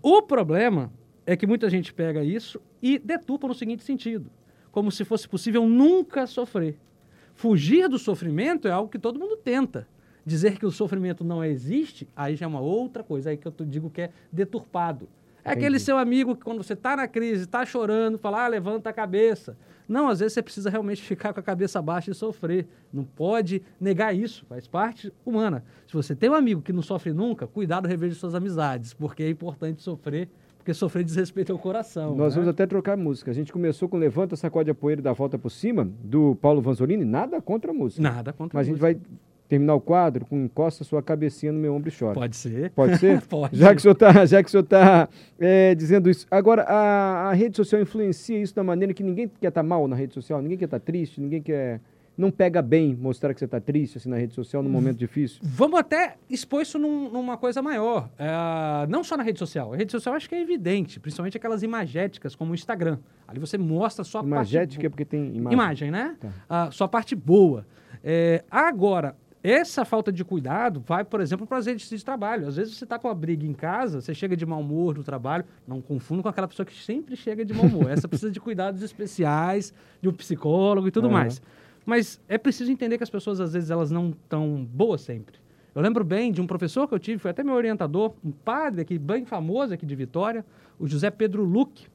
O 0.00 0.22
problema 0.22 0.90
é 1.26 1.36
que 1.36 1.46
muita 1.46 1.68
gente 1.68 1.92
pega 1.92 2.24
isso 2.24 2.58
e 2.80 2.98
deturpa 2.98 3.46
no 3.46 3.54
seguinte 3.54 3.84
sentido: 3.84 4.30
como 4.72 4.90
se 4.90 5.04
fosse 5.04 5.28
possível 5.28 5.68
nunca 5.68 6.26
sofrer. 6.26 6.78
Fugir 7.34 7.86
do 7.86 7.98
sofrimento 7.98 8.66
é 8.66 8.70
algo 8.70 8.90
que 8.90 8.98
todo 8.98 9.20
mundo 9.20 9.36
tenta. 9.36 9.86
Dizer 10.30 10.60
que 10.60 10.64
o 10.64 10.70
sofrimento 10.70 11.24
não 11.24 11.42
existe, 11.42 12.06
aí 12.14 12.36
já 12.36 12.46
é 12.46 12.48
uma 12.48 12.60
outra 12.60 13.02
coisa, 13.02 13.30
aí 13.30 13.36
que 13.36 13.48
eu 13.48 13.52
digo 13.66 13.90
que 13.90 14.02
é 14.02 14.10
deturpado. 14.30 15.08
É 15.44 15.50
aquele 15.50 15.70
Entendi. 15.70 15.80
seu 15.80 15.98
amigo 15.98 16.36
que 16.36 16.44
quando 16.44 16.62
você 16.62 16.74
está 16.74 16.94
na 16.94 17.08
crise, 17.08 17.42
está 17.42 17.66
chorando, 17.66 18.16
fala, 18.16 18.44
ah, 18.44 18.46
levanta 18.46 18.88
a 18.88 18.92
cabeça. 18.92 19.56
Não, 19.88 20.08
às 20.08 20.20
vezes 20.20 20.34
você 20.34 20.40
precisa 20.40 20.70
realmente 20.70 21.02
ficar 21.02 21.32
com 21.32 21.40
a 21.40 21.42
cabeça 21.42 21.82
baixa 21.82 22.12
e 22.12 22.14
sofrer. 22.14 22.68
Não 22.92 23.02
pode 23.02 23.60
negar 23.80 24.14
isso, 24.14 24.46
faz 24.48 24.68
parte 24.68 25.12
humana. 25.26 25.64
Se 25.88 25.94
você 25.94 26.14
tem 26.14 26.30
um 26.30 26.34
amigo 26.34 26.62
que 26.62 26.72
não 26.72 26.80
sofre 26.80 27.12
nunca, 27.12 27.48
cuidado, 27.48 27.88
reveja 27.88 28.14
suas 28.14 28.36
amizades, 28.36 28.94
porque 28.94 29.24
é 29.24 29.30
importante 29.30 29.82
sofrer, 29.82 30.28
porque 30.58 30.72
sofrer 30.72 31.02
diz 31.02 31.16
respeito 31.16 31.50
ao 31.50 31.58
coração. 31.58 32.14
Nós 32.14 32.36
né? 32.36 32.42
vamos 32.42 32.50
até 32.50 32.68
trocar 32.68 32.96
música. 32.96 33.32
A 33.32 33.34
gente 33.34 33.52
começou 33.52 33.88
com 33.88 33.96
Levanta, 33.96 34.36
Sacode 34.36 34.70
a 34.70 34.74
Poeira 34.76 35.00
e 35.00 35.02
dá 35.02 35.10
a 35.10 35.14
Volta 35.14 35.36
por 35.36 35.50
Cima, 35.50 35.90
do 36.04 36.36
Paulo 36.36 36.62
Vanzolini. 36.62 37.04
Nada 37.04 37.40
contra 37.40 37.72
a 37.72 37.74
música. 37.74 38.00
Nada 38.00 38.32
contra 38.32 38.56
Mas 38.56 38.68
a 38.68 38.70
gente 38.70 38.80
música. 38.80 39.00
vai 39.00 39.29
terminar 39.50 39.74
o 39.74 39.80
quadro 39.80 40.24
com 40.24 40.44
Encosta 40.44 40.84
Sua 40.84 41.02
Cabecinha 41.02 41.50
no 41.52 41.58
Meu 41.58 41.74
Ombro 41.74 41.90
e 41.90 41.92
Chora. 41.92 42.14
Pode 42.14 42.36
ser. 42.36 42.70
Pode 42.70 42.96
ser? 42.98 43.20
Pode. 43.26 43.56
Já 43.58 43.72
que 43.74 43.78
o 43.78 43.80
senhor 43.80 43.92
está 43.94 44.24
já 44.24 44.42
que 44.42 44.48
o 44.48 44.50
senhor 44.50 44.62
tá, 44.62 45.08
é, 45.40 45.74
dizendo 45.74 46.08
isso. 46.08 46.24
Agora, 46.30 46.62
a, 46.62 47.30
a 47.30 47.32
rede 47.32 47.56
social 47.56 47.82
influencia 47.82 48.38
isso 48.40 48.54
da 48.54 48.62
maneira 48.62 48.94
que 48.94 49.02
ninguém 49.02 49.28
quer 49.40 49.48
estar 49.48 49.64
mal 49.64 49.88
na 49.88 49.96
rede 49.96 50.14
social, 50.14 50.40
ninguém 50.40 50.56
quer 50.56 50.66
estar 50.66 50.78
triste, 50.78 51.20
ninguém 51.20 51.42
quer. 51.42 51.80
Não 52.16 52.30
pega 52.30 52.60
bem 52.60 52.94
mostrar 52.94 53.32
que 53.32 53.38
você 53.40 53.46
está 53.46 53.58
triste 53.60 53.96
assim, 53.96 54.08
na 54.10 54.16
rede 54.18 54.34
social 54.34 54.62
num 54.62 54.68
momento 54.68 54.98
difícil. 54.98 55.40
Vamos 55.42 55.80
até 55.80 56.16
expor 56.28 56.60
isso 56.60 56.78
num- 56.78 57.10
numa 57.10 57.36
coisa 57.38 57.62
maior. 57.62 58.10
É, 58.18 58.86
não 58.88 59.02
só 59.02 59.16
na 59.16 59.22
rede 59.22 59.38
social. 59.38 59.72
A 59.72 59.76
rede 59.76 59.90
social 59.90 60.14
acho 60.14 60.28
que 60.28 60.34
é 60.34 60.40
evidente, 60.42 61.00
principalmente 61.00 61.36
aquelas 61.38 61.62
imagéticas, 61.62 62.34
como 62.36 62.52
o 62.52 62.54
Instagram. 62.54 62.98
Ali 63.26 63.40
você 63.40 63.56
mostra 63.56 64.04
só 64.04 64.20
a 64.20 64.22
Imagética 64.22 64.82
é 64.82 64.88
parte 64.88 64.90
porque 64.90 65.04
tem 65.06 65.34
imagem. 65.34 65.52
imagem, 65.52 65.90
né? 65.90 66.14
Tá. 66.20 66.28
A 66.48 66.70
sua 66.70 66.86
parte 66.88 67.16
boa. 67.16 67.64
É, 68.04 68.44
agora, 68.50 69.16
essa 69.42 69.84
falta 69.84 70.12
de 70.12 70.22
cuidado 70.24 70.82
vai, 70.86 71.02
por 71.02 71.20
exemplo, 71.20 71.46
para 71.46 71.58
as 71.58 71.66
redes 71.66 71.88
de 71.88 72.04
trabalho. 72.04 72.46
Às 72.46 72.56
vezes 72.56 72.76
você 72.76 72.84
está 72.84 72.98
com 72.98 73.08
uma 73.08 73.14
briga 73.14 73.46
em 73.46 73.54
casa, 73.54 74.00
você 74.00 74.14
chega 74.14 74.36
de 74.36 74.44
mau 74.44 74.60
humor 74.60 74.96
no 74.96 75.02
trabalho. 75.02 75.44
Não 75.66 75.80
confunda 75.80 76.22
com 76.22 76.28
aquela 76.28 76.46
pessoa 76.46 76.66
que 76.66 76.74
sempre 76.74 77.16
chega 77.16 77.44
de 77.44 77.54
mau 77.54 77.64
humor. 77.64 77.90
Essa 77.90 78.06
precisa 78.06 78.30
de 78.30 78.38
cuidados 78.38 78.82
especiais, 78.82 79.72
de 80.02 80.08
um 80.08 80.12
psicólogo 80.12 80.88
e 80.88 80.90
tudo 80.90 81.10
mais. 81.10 81.40
Mas 81.86 82.20
é 82.28 82.36
preciso 82.36 82.70
entender 82.70 82.98
que 82.98 83.04
as 83.04 83.10
pessoas, 83.10 83.40
às 83.40 83.54
vezes, 83.54 83.70
elas 83.70 83.90
não 83.90 84.10
estão 84.10 84.68
boas 84.70 85.00
sempre. 85.00 85.36
Eu 85.74 85.80
lembro 85.80 86.04
bem 86.04 86.32
de 86.32 86.40
um 86.40 86.46
professor 86.46 86.86
que 86.86 86.94
eu 86.94 86.98
tive, 86.98 87.18
foi 87.18 87.30
até 87.30 87.42
meu 87.42 87.54
orientador, 87.54 88.12
um 88.24 88.32
padre 88.32 88.82
aqui, 88.82 88.98
bem 88.98 89.24
famoso 89.24 89.72
aqui 89.72 89.86
de 89.86 89.94
Vitória, 89.94 90.44
o 90.78 90.86
José 90.86 91.10
Pedro 91.10 91.44
Luque, 91.44 91.86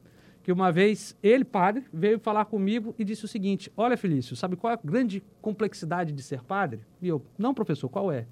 que 0.46 0.52
uma 0.52 0.72
vez 0.72 1.18
ele, 1.24 1.44
padre, 1.44 1.86
veio 1.92 2.20
falar 2.20 2.46
comigo 2.46 2.94
e 3.00 3.04
disse 3.04 3.26
o 3.26 3.28
seguinte: 3.28 3.74
Olha, 3.76 3.98
Felício, 3.98 4.36
sabe 4.36 4.56
qual 4.56 4.70
é 4.70 4.76
a 4.76 4.80
grande 4.80 5.24
complexidade 5.42 6.14
de 6.14 6.22
ser 6.22 6.44
padre? 6.44 6.82
E 7.02 7.08
eu, 7.08 7.20
não, 7.36 7.52
professor, 7.52 7.90
qual 7.90 8.12
é? 8.12 8.28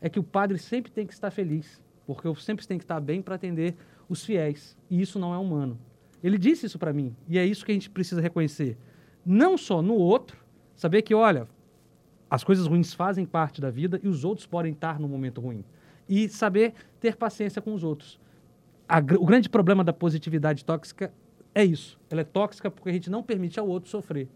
É 0.00 0.08
que 0.08 0.18
o 0.18 0.22
padre 0.22 0.56
sempre 0.56 0.90
tem 0.90 1.06
que 1.06 1.12
estar 1.12 1.30
feliz, 1.30 1.78
porque 2.06 2.26
eu 2.26 2.34
sempre 2.34 2.66
tem 2.66 2.78
que 2.78 2.84
estar 2.84 2.98
bem 3.00 3.20
para 3.20 3.34
atender 3.34 3.76
os 4.08 4.24
fiéis, 4.24 4.78
e 4.88 4.98
isso 4.98 5.18
não 5.18 5.34
é 5.34 5.36
humano. 5.36 5.78
Ele 6.24 6.38
disse 6.38 6.64
isso 6.64 6.78
para 6.78 6.90
mim, 6.90 7.14
e 7.28 7.38
é 7.38 7.44
isso 7.44 7.66
que 7.66 7.70
a 7.70 7.74
gente 7.74 7.90
precisa 7.90 8.22
reconhecer. 8.22 8.78
Não 9.22 9.58
só 9.58 9.82
no 9.82 9.92
outro, 9.92 10.38
saber 10.74 11.02
que, 11.02 11.14
olha, 11.14 11.46
as 12.30 12.42
coisas 12.42 12.66
ruins 12.66 12.94
fazem 12.94 13.26
parte 13.26 13.60
da 13.60 13.68
vida 13.68 14.00
e 14.02 14.08
os 14.08 14.24
outros 14.24 14.46
podem 14.46 14.72
estar 14.72 14.98
no 14.98 15.06
momento 15.06 15.38
ruim. 15.38 15.62
E 16.08 16.30
saber 16.30 16.72
ter 16.98 17.14
paciência 17.14 17.60
com 17.60 17.74
os 17.74 17.84
outros. 17.84 18.18
A 18.88 19.00
o 19.00 19.26
grande 19.26 19.50
problema 19.50 19.84
da 19.84 19.92
positividade 19.92 20.64
tóxica 20.64 21.12
é 21.60 21.64
isso. 21.64 21.98
Ela 22.10 22.20
é 22.20 22.24
tóxica 22.24 22.70
porque 22.70 22.88
a 22.88 22.92
gente 22.92 23.10
não 23.10 23.22
permite 23.22 23.58
ao 23.58 23.66
outro 23.66 23.90
sofrer. 23.90 24.28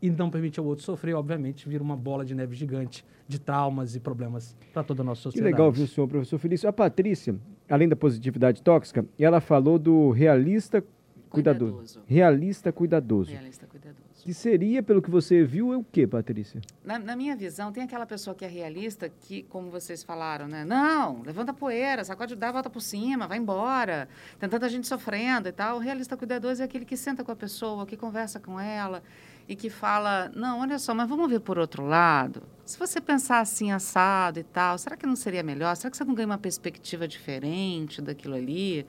E 0.00 0.08
não 0.08 0.30
permite 0.30 0.58
ao 0.58 0.64
outro 0.64 0.84
sofrer, 0.84 1.14
obviamente, 1.14 1.68
vira 1.68 1.82
uma 1.82 1.96
bola 1.96 2.24
de 2.24 2.34
neve 2.34 2.54
gigante 2.54 3.04
de 3.28 3.38
traumas 3.38 3.94
e 3.94 4.00
problemas 4.00 4.56
para 4.72 4.82
toda 4.82 5.02
a 5.02 5.04
nossa 5.04 5.18
Que 5.20 5.22
sociedade. 5.24 5.52
legal, 5.52 5.70
viu, 5.70 5.86
senhor 5.86 6.06
professor 6.06 6.38
Felício? 6.38 6.68
A 6.68 6.72
Patrícia, 6.72 7.34
além 7.68 7.88
da 7.88 7.94
positividade 7.96 8.62
tóxica, 8.62 9.04
ela 9.18 9.40
falou 9.40 9.78
do 9.78 10.10
realista 10.10 10.82
cuidadoso. 11.30 11.72
Cuidadoso. 11.72 12.02
Realista 12.06 12.72
cuidadoso. 12.72 13.30
Realista 13.30 13.66
cuidadoso. 13.66 14.00
Que 14.22 14.34
seria, 14.34 14.82
pelo 14.82 15.00
que 15.00 15.10
você 15.10 15.42
viu, 15.42 15.72
é 15.72 15.76
o 15.76 15.84
quê, 15.84 16.06
Patrícia? 16.06 16.60
Na, 16.84 16.98
na 16.98 17.16
minha 17.16 17.34
visão, 17.34 17.72
tem 17.72 17.82
aquela 17.82 18.04
pessoa 18.04 18.34
que 18.34 18.44
é 18.44 18.48
realista 18.48 19.08
que, 19.08 19.44
como 19.44 19.70
vocês 19.70 20.02
falaram, 20.02 20.46
né? 20.46 20.64
Não, 20.64 21.22
levanta 21.22 21.52
a 21.52 21.54
poeira, 21.54 22.04
sacode 22.04 22.36
dá 22.36 22.50
a 22.50 22.52
volta 22.52 22.68
por 22.68 22.82
cima, 22.82 23.26
vai 23.26 23.38
embora. 23.38 24.08
Tem 24.38 24.48
tanta 24.48 24.68
gente 24.68 24.86
sofrendo 24.86 25.48
e 25.48 25.52
tal. 25.52 25.76
O 25.76 25.80
realista 25.80 26.16
cuidadoso 26.16 26.60
é 26.60 26.64
aquele 26.66 26.84
que 26.84 26.96
senta 26.96 27.24
com 27.24 27.32
a 27.32 27.36
pessoa, 27.36 27.86
que 27.86 27.96
conversa 27.96 28.38
com 28.38 28.60
ela 28.60 29.02
e 29.48 29.56
que 29.56 29.70
fala, 29.70 30.30
não, 30.36 30.60
olha 30.60 30.78
só, 30.78 30.94
mas 30.94 31.08
vamos 31.08 31.28
ver 31.28 31.40
por 31.40 31.58
outro 31.58 31.84
lado. 31.84 32.42
Se 32.64 32.78
você 32.78 33.00
pensar 33.00 33.40
assim, 33.40 33.72
assado 33.72 34.38
e 34.38 34.44
tal, 34.44 34.78
será 34.78 34.96
que 34.96 35.06
não 35.06 35.16
seria 35.16 35.42
melhor? 35.42 35.74
Será 35.76 35.90
que 35.90 35.96
você 35.96 36.04
não 36.04 36.14
ganha 36.14 36.26
uma 36.26 36.38
perspectiva 36.38 37.08
diferente 37.08 38.00
daquilo 38.00 38.34
ali? 38.34 38.86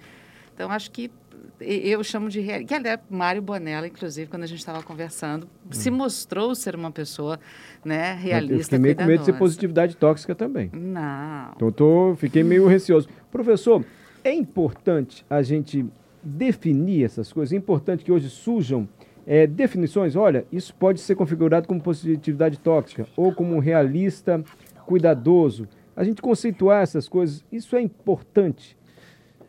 Então, 0.54 0.70
acho 0.70 0.92
que 0.92 1.10
eu 1.60 2.04
chamo 2.04 2.30
de 2.30 2.40
real. 2.40 2.66
Que 2.66 2.74
aliás, 2.74 3.00
Mário 3.10 3.42
Bonella, 3.42 3.88
inclusive, 3.88 4.30
quando 4.30 4.44
a 4.44 4.48
gente 4.48 4.60
estava 4.60 4.82
conversando, 4.82 5.48
se 5.70 5.92
mostrou 5.92 6.56
ser 6.56 6.76
uma 6.76 6.92
pessoa 6.92 7.40
né, 7.86 8.14
realista. 8.14 8.56
eu 8.56 8.64
fiquei 8.64 8.80
meio 8.80 8.96
com 8.96 9.06
medo 9.06 9.20
de 9.20 9.26
ser 9.26 9.34
positividade 9.34 9.96
tóxica 9.96 10.34
também. 10.34 10.70
Não. 10.74 11.52
Então, 11.56 11.68
eu 11.68 11.72
tô, 11.72 12.16
fiquei 12.16 12.44
meio 12.44 12.68
receoso. 12.68 13.08
Professor, 13.32 13.86
é 14.24 14.34
importante 14.34 15.26
a 15.30 15.42
gente 15.42 15.86
definir 16.24 17.06
essas 17.06 17.32
coisas? 17.32 17.54
É 17.54 17.58
importante 17.58 18.04
que 18.04 18.12
hoje 18.12 18.30
surjam 18.30 18.88
é, 19.26 19.46
definições? 19.46 20.16
Olha, 20.16 20.46
isso 20.52 20.74
pode 20.76 21.00
ser 21.00 21.16
configurado 21.16 21.68
como 21.68 21.82
positividade 21.82 22.60
tóxica 22.60 23.08
ou 23.16 23.34
como 23.34 23.56
um 23.56 23.60
realista 23.60 24.44
cuidadoso. 24.86 25.68
A 25.96 26.04
gente 26.04 26.22
conceituar 26.22 26.82
essas 26.82 27.08
coisas, 27.08 27.44
isso 27.52 27.76
é 27.76 27.82
importante. 27.82 28.78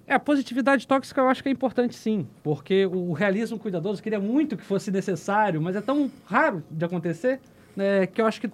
É, 0.06 0.14
a 0.14 0.18
positividade 0.18 0.86
tóxica 0.86 1.20
eu 1.20 1.28
acho 1.28 1.42
que 1.42 1.48
é 1.48 1.52
importante 1.52 1.94
sim, 1.94 2.26
porque 2.42 2.86
o 2.86 3.12
realismo 3.12 3.58
cuidadoso 3.58 4.02
queria 4.02 4.18
muito 4.18 4.56
que 4.56 4.62
fosse 4.64 4.90
necessário, 4.90 5.60
mas 5.62 5.76
é 5.76 5.80
tão 5.80 6.10
raro 6.24 6.62
de 6.70 6.84
acontecer 6.84 7.40
né, 7.76 8.06
que 8.06 8.20
eu 8.20 8.26
acho 8.26 8.40
que 8.40 8.50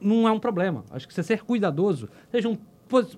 não 0.00 0.26
é 0.28 0.32
um 0.32 0.38
problema. 0.38 0.84
Acho 0.90 1.06
que 1.08 1.12
você 1.12 1.22
ser 1.22 1.42
cuidadoso, 1.42 2.08
seja 2.30 2.48
um, 2.48 2.56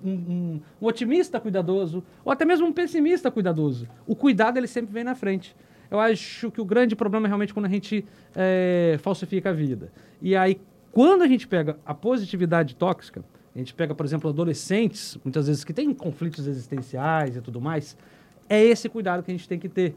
um- 0.03 0.09
um- 0.09 0.61
um 0.81 0.85
otimista 0.87 1.39
cuidadoso, 1.39 2.03
ou 2.25 2.31
até 2.31 2.45
mesmo 2.45 2.65
um 2.65 2.73
pessimista 2.73 3.29
cuidadoso, 3.29 3.87
o 4.07 4.15
cuidado 4.15 4.57
ele 4.57 4.67
sempre 4.67 4.91
vem 4.91 5.03
na 5.03 5.13
frente. 5.13 5.55
Eu 5.89 5.99
acho 5.99 6.49
que 6.51 6.59
o 6.59 6.65
grande 6.65 6.95
problema 6.95 7.27
é 7.27 7.29
realmente 7.29 7.53
quando 7.53 7.67
a 7.67 7.69
gente 7.69 8.03
é, 8.35 8.97
falsifica 9.01 9.51
a 9.51 9.53
vida. 9.53 9.91
E 10.21 10.35
aí, 10.35 10.59
quando 10.91 11.21
a 11.21 11.27
gente 11.27 11.47
pega 11.47 11.77
a 11.85 11.93
positividade 11.93 12.75
tóxica, 12.75 13.23
a 13.57 13.59
gente 13.59 13.73
pega, 13.73 13.95
por 13.95 14.05
exemplo, 14.05 14.29
adolescentes, 14.29 15.17
muitas 15.23 15.47
vezes 15.47 15.63
que 15.63 15.73
têm 15.73 15.91
conflitos 15.91 16.45
existenciais 16.45 17.35
e 17.35 17.41
tudo 17.41 17.59
mais, 17.59 17.97
é 18.47 18.63
esse 18.63 18.87
cuidado 18.87 19.23
que 19.23 19.31
a 19.31 19.33
gente 19.33 19.49
tem 19.49 19.57
que 19.57 19.67
ter. 19.67 19.95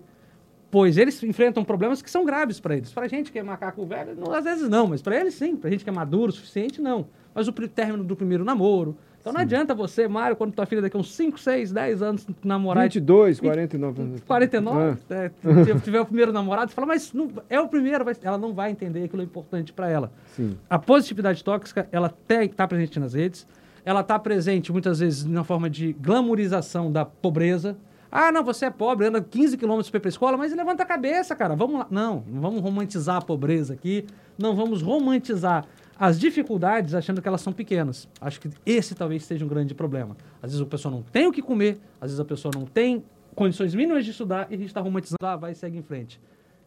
Pois 0.70 0.96
eles 0.96 1.22
enfrentam 1.22 1.62
problemas 1.62 2.00
que 2.00 2.10
são 2.10 2.24
graves 2.24 2.58
para 2.58 2.74
eles. 2.74 2.90
Para 2.90 3.04
a 3.04 3.08
gente 3.08 3.30
que 3.30 3.38
é 3.38 3.42
macaco 3.42 3.84
velho, 3.84 4.14
não, 4.16 4.32
às 4.32 4.44
vezes 4.44 4.66
não, 4.66 4.86
mas 4.86 5.02
para 5.02 5.20
eles 5.20 5.34
sim. 5.34 5.56
Para 5.56 5.68
a 5.68 5.70
gente 5.70 5.84
que 5.84 5.90
é 5.90 5.92
maduro 5.92 6.30
o 6.30 6.34
suficiente, 6.34 6.80
não. 6.80 7.08
Mas 7.34 7.48
o 7.48 7.52
término 7.52 8.02
do 8.02 8.16
primeiro 8.16 8.44
namoro. 8.44 8.96
Então 9.20 9.32
não 9.34 9.40
adianta 9.42 9.74
você, 9.74 10.08
Mário, 10.08 10.34
quando 10.34 10.52
tua 10.52 10.64
filha 10.64 10.80
daqui 10.80 10.96
uns 10.96 11.14
5, 11.14 11.38
6, 11.38 11.70
10 11.72 12.00
anos 12.02 12.26
namorar. 12.42 12.84
e 12.84 12.88
22, 12.88 13.38
49 13.38 14.02
anos. 14.02 14.20
49, 14.22 14.98
Ah, 15.10 15.14
é, 15.14 15.30
se 15.76 15.80
tiver 15.80 16.00
o 16.00 16.06
primeiro 16.06 16.32
namorado, 16.32 16.70
você 16.70 16.74
fala, 16.74 16.86
mas 16.86 17.12
não- 17.12 17.28
é 17.48 17.60
o 17.60 17.68
primeiro, 17.68 18.02
vai- 18.04 18.16
ela 18.22 18.38
não 18.38 18.54
vai 18.54 18.70
entender 18.70 19.04
aquilo 19.04 19.20
é 19.20 19.24
importante 19.24 19.72
para 19.74 19.88
ela. 19.90 20.10
sim. 20.34 20.56
A 20.70 20.78
positividade 20.78 21.44
tóxica, 21.44 21.86
ela 21.92 22.12
está 22.30 22.66
presente 22.66 22.98
nas 22.98 23.12
redes, 23.12 23.46
ela 23.84 24.00
está 24.00 24.18
presente 24.18 24.72
muitas 24.72 25.00
vezes 25.00 25.24
na 25.26 25.44
forma 25.44 25.68
de 25.68 25.92
glamorização 25.94 26.90
da 26.90 27.04
pobreza. 27.04 27.76
Ah, 28.12 28.32
não, 28.32 28.42
você 28.42 28.66
é 28.66 28.70
pobre, 28.70 29.06
anda 29.06 29.20
15 29.20 29.56
quilômetros 29.56 29.88
para 29.90 29.98
ir 29.98 30.00
para 30.00 30.08
a 30.08 30.10
escola, 30.10 30.36
mas 30.36 30.52
levanta 30.54 30.82
a 30.82 30.86
cabeça, 30.86 31.36
cara, 31.36 31.54
vamos 31.54 31.78
lá. 31.78 31.86
Não, 31.90 32.24
não 32.26 32.40
vamos 32.40 32.60
romantizar 32.60 33.16
a 33.16 33.20
pobreza 33.22 33.74
aqui, 33.74 34.04
não 34.38 34.56
vamos 34.56 34.82
romantizar 34.82 35.64
as 36.00 36.18
dificuldades 36.18 36.94
achando 36.94 37.20
que 37.20 37.28
elas 37.28 37.42
são 37.42 37.52
pequenas. 37.52 38.08
Acho 38.20 38.40
que 38.40 38.48
esse 38.64 38.94
talvez 38.94 39.22
seja 39.24 39.44
um 39.44 39.48
grande 39.48 39.74
problema. 39.74 40.16
Às 40.42 40.52
vezes 40.52 40.60
a 40.60 40.66
pessoa 40.66 40.90
não 40.90 41.02
tem 41.02 41.26
o 41.26 41.32
que 41.32 41.42
comer, 41.42 41.78
às 42.00 42.08
vezes 42.10 42.18
a 42.18 42.24
pessoa 42.24 42.50
não 42.54 42.64
tem 42.64 43.04
condições 43.34 43.74
mínimas 43.74 44.04
de 44.06 44.10
estudar 44.12 44.46
e 44.50 44.54
a 44.54 44.56
gente 44.56 44.68
está 44.68 44.80
romantizando, 44.80 45.18
ah, 45.24 45.36
vai 45.36 45.52
e 45.52 45.54
segue 45.54 45.76
em 45.76 45.82
frente. 45.82 46.18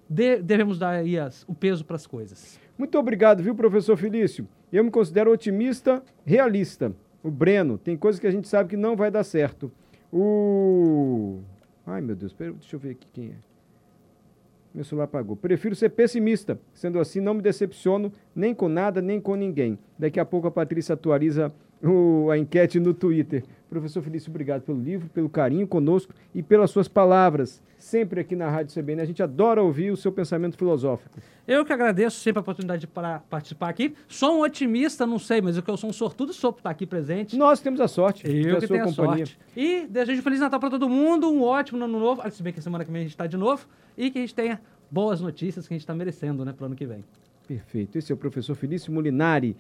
De- 0.08 0.38
devemos 0.42 0.78
dar 0.78 0.92
aí 0.92 1.18
as- 1.18 1.44
o 1.48 1.54
peso 1.56 1.84
para 1.84 1.96
as 1.96 2.06
coisas. 2.06 2.60
Muito 2.78 2.96
obrigado, 2.98 3.42
viu, 3.42 3.56
professor 3.56 3.98
Felício? 3.98 4.48
Eu 4.72 4.84
me 4.84 4.92
considero 4.92 5.32
otimista, 5.32 6.04
realista. 6.26 6.94
O 7.24 7.32
Breno, 7.32 7.78
tem 7.78 7.98
coisas 7.98 8.20
que 8.20 8.28
a 8.28 8.32
gente 8.32 8.48
sabe 8.48 8.70
que 8.70 8.78
não 8.78 8.96
vai 8.96 9.10
dar 9.10 9.24
certo. 9.24 9.72
O. 10.12 11.40
Ai, 11.86 12.02
meu 12.02 12.16
Deus, 12.16 12.34
pera, 12.34 12.52
deixa 12.54 12.76
eu 12.76 12.80
ver 12.80 12.92
aqui 12.92 13.08
quem 13.12 13.28
é. 13.30 13.53
Meu 14.74 14.84
celular 14.84 15.06
apagou. 15.06 15.36
Prefiro 15.36 15.76
ser 15.76 15.90
pessimista. 15.90 16.60
Sendo 16.74 17.00
assim, 17.00 17.20
não 17.20 17.36
me 17.36 17.42
decepciono 17.42 18.12
nem 18.36 18.56
com 18.56 18.68
nada, 18.68 19.02
nem 19.02 19.22
com 19.22 19.36
ninguém. 19.36 19.78
Daqui 20.00 20.20
a 20.20 20.26
pouco 20.26 20.48
a 20.48 20.52
Patrícia 20.52 20.94
atualiza 20.94 21.54
o- 21.84 22.30
a 22.32 22.38
enquete 22.38 22.80
no 22.80 22.94
Twitter. 22.94 23.44
Professor 23.70 24.02
Felício, 24.04 24.30
obrigado 24.30 24.62
pelo 24.62 24.80
livro, 24.80 25.10
pelo 25.10 25.28
carinho 25.28 25.68
conosco 25.68 26.14
e 26.34 26.44
pelas 26.44 26.70
suas 26.72 26.88
palavras. 26.88 27.62
Sempre 27.78 28.22
aqui 28.22 28.36
na 28.36 28.50
Rádio 28.50 28.72
CBN. 28.74 29.02
A 29.02 29.06
gente 29.06 29.22
adora 29.22 29.62
ouvir 29.62 29.92
o 29.92 29.98
seu 29.98 30.12
pensamento 30.12 30.56
filosófico. 30.58 31.20
Eu 31.46 31.66
que 31.66 31.74
agradeço 31.74 32.18
sempre 32.20 32.38
a 32.40 32.42
oportunidade 32.42 32.88
para 32.88 33.20
participar 33.30 33.70
aqui. 33.70 33.94
Sou 34.08 34.38
um 34.38 34.42
otimista, 34.42 35.06
não 35.08 35.18
sei, 35.20 35.42
mas 35.42 35.58
o 35.58 35.62
que 35.64 35.70
eu 35.70 35.76
sou 35.76 35.90
um 35.90 35.94
sortudo 35.94 36.32
sou 36.32 36.54
por 36.54 36.60
estar 36.60 36.70
aqui 36.70 36.86
presente. 36.86 37.36
Nós 37.36 37.60
temos 37.60 37.82
a 37.82 37.88
sorte 37.88 38.26
Eu 38.26 38.32
que 38.32 38.50
a 38.52 38.60
sua 38.60 38.68
tenho 38.70 38.84
a 38.84 38.86
companhia. 38.86 39.26
sorte. 39.26 39.40
E 39.58 39.86
desejo 39.88 40.20
um 40.20 40.24
Feliz 40.24 40.40
Natal 40.40 40.60
para 40.60 40.70
todo 40.70 40.88
mundo, 40.88 41.30
um 41.30 41.42
ótimo 41.44 41.84
ano 41.84 42.00
novo. 42.00 42.22
Ah, 42.24 42.30
Se 42.30 42.42
bem 42.44 42.54
que 42.54 42.62
semana 42.62 42.86
que 42.86 42.92
vem 42.92 43.02
a 43.02 43.04
gente 43.04 43.12
está 43.12 43.28
de 43.28 43.36
novo. 43.36 43.68
E 43.98 44.10
que 44.12 44.20
a 44.20 44.22
gente 44.22 44.36
tenha 44.36 44.62
boas 44.90 45.20
notícias 45.20 45.68
que 45.68 45.74
a 45.74 45.76
gente 45.76 45.82
está 45.84 45.94
merecendo, 45.96 46.46
né, 46.46 46.54
para 46.54 46.64
o 46.64 46.68
ano 46.68 46.76
que 46.76 46.86
vem. 46.86 47.04
Perfeito. 47.46 47.98
Esse 47.98 48.10
é 48.12 48.16
o 48.16 48.18
professor 48.18 48.56
Felício 48.56 48.94
Molinari, 48.94 49.58